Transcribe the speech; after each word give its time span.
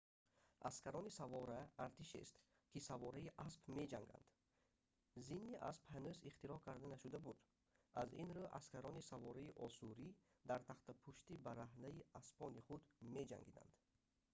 аскарони 0.67 1.11
савора 1.19 1.57
артишест 1.85 2.35
ки 2.71 2.79
савораи 2.89 3.33
асп 3.45 3.63
меҷанганд 3.77 4.27
зини 5.27 5.53
асп 5.69 5.83
ҳанӯз 5.93 6.17
ихтироъ 6.29 6.59
карда 6.67 6.87
нашуда 6.93 7.17
буд 7.25 7.37
аз 8.01 8.09
ин 8.21 8.29
рӯ 8.37 8.45
аскарони 8.59 9.07
савораи 9.11 9.55
осурӣ 9.67 10.07
дар 10.49 10.59
тахтапушти 10.69 11.41
бараҳнаи 11.47 12.05
аспони 12.19 12.59
худ 12.67 12.81
меҷангиданд 13.15 13.73